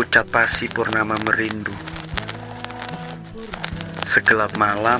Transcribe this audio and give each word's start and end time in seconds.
Pucat 0.00 0.24
pasi 0.32 0.64
purnama 0.64 1.12
merindu. 1.28 1.76
Segelap 4.08 4.48
malam 4.56 4.96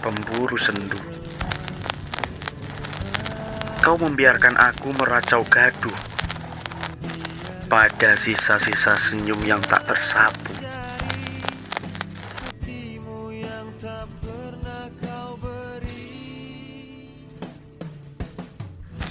pemburu 0.00 0.56
sendu. 0.56 0.96
Kau 3.84 4.00
membiarkan 4.00 4.56
aku 4.56 4.88
meracau 4.96 5.44
gaduh. 5.44 5.92
Pada 7.68 8.16
sisa-sisa 8.16 8.96
senyum 8.96 9.36
yang 9.44 9.60
tak 9.60 9.84
tersapu. 9.84 10.56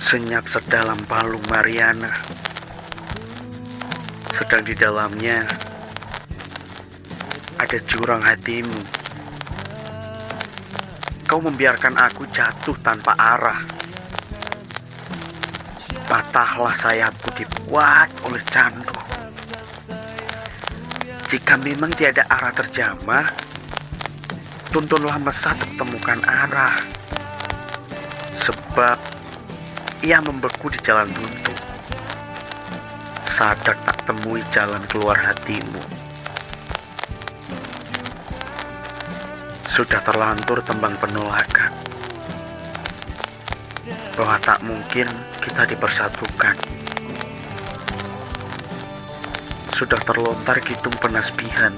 Senyap 0.02 0.50
sedalam 0.50 0.98
palung 1.06 1.46
Mariana 1.46 2.10
Sedang 4.38 4.62
di 4.62 4.78
dalamnya. 4.78 5.42
Ada 7.58 7.82
jurang 7.90 8.22
hatimu. 8.22 8.78
Kau 11.26 11.42
membiarkan 11.42 11.98
aku 11.98 12.30
jatuh 12.30 12.78
tanpa 12.86 13.18
arah. 13.18 13.58
Patahlah 16.06 16.72
sayapku 16.78 17.36
dibuat 17.36 18.08
oleh 18.24 18.40
candu 18.48 18.96
Jika 21.28 21.60
memang 21.60 21.92
tiada 21.92 22.24
arah 22.32 22.56
terjamah 22.56 23.28
Tuntunlah 24.70 25.18
mesat 25.18 25.58
temukan 25.82 26.22
arah. 26.24 26.78
Sebab 28.38 28.98
ia 30.06 30.22
membeku 30.22 30.70
di 30.70 30.78
jalan 30.86 31.10
buntu. 31.10 31.67
Sadar 33.38 33.78
tak 33.86 34.02
temui 34.10 34.42
jalan 34.50 34.82
keluar 34.90 35.14
hatimu. 35.14 35.78
Sudah 39.70 40.02
terlantur 40.02 40.58
tembang 40.66 40.98
penolakan. 40.98 41.70
Bahwa 44.18 44.42
tak 44.42 44.66
mungkin 44.66 45.06
kita 45.38 45.70
dipersatukan. 45.70 46.58
Sudah 49.70 50.02
terlontar 50.02 50.58
gitu 50.66 50.90
penasbihan. 50.98 51.78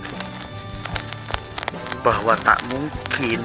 Bahwa 2.07 2.39
tak 2.39 2.63
mungkin 2.71 3.43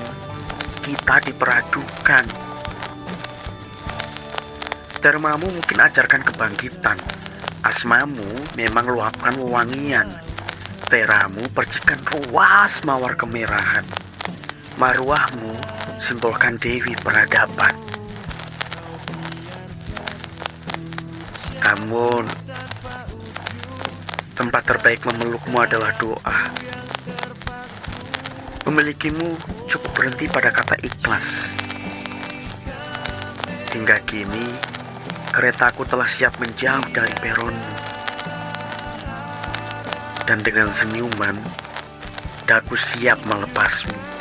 kita 0.86 1.18
diperadukan. 1.18 2.30
Dharmamu 5.02 5.50
mungkin 5.50 5.78
ajarkan 5.82 6.22
kebangkitan. 6.22 7.23
Asmamu 7.64 8.28
memang 8.60 8.84
luapkan 8.92 9.32
wewangian. 9.40 10.04
Teramu 10.84 11.40
percikan 11.56 11.96
ruas 12.12 12.84
mawar 12.84 13.16
kemerahan. 13.16 13.80
Marwahmu 14.76 15.56
simbolkan 15.96 16.60
Dewi 16.60 16.92
peradaban. 17.00 17.72
Namun, 21.64 22.28
tempat 24.36 24.62
terbaik 24.68 25.00
memelukmu 25.08 25.56
adalah 25.56 25.96
doa. 25.96 26.38
Memilikimu 28.68 29.40
cukup 29.72 29.90
berhenti 29.96 30.28
pada 30.28 30.52
kata 30.52 30.76
ikhlas. 30.84 31.56
Hingga 33.72 34.04
kini, 34.04 34.52
Keretaku 35.34 35.82
telah 35.82 36.06
siap 36.06 36.38
menjauh 36.38 36.94
dari 36.94 37.10
peron. 37.18 37.58
Dan 40.30 40.46
dengan 40.46 40.70
senyuman, 40.70 41.34
daku 42.46 42.78
siap 42.78 43.18
melepasmu. 43.26 44.13